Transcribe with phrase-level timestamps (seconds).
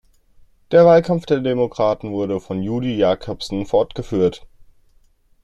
[0.71, 4.47] Der Wahlkampf der Demokraten wurde von Judy Jacobson fortgeführt.